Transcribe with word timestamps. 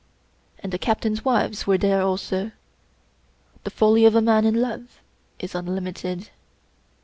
And 0.57 0.73
the 0.73 0.79
Captains' 0.79 1.23
wives 1.23 1.67
were 1.67 1.77
there 1.77 2.01
also. 2.01 2.53
The 3.65 3.69
folly 3.69 4.03
of 4.05 4.15
a 4.15 4.19
man 4.23 4.45
in 4.45 4.55
love 4.55 4.99
is 5.37 5.53
unlimited. 5.53 6.29